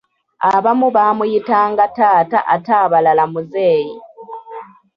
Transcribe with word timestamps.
Abamu 0.53 0.87
baamuyitanga 0.95 1.83
taata 1.97 2.39
ate 2.55 2.73
abalala 2.83 3.23
muzeeyi. 3.33 3.95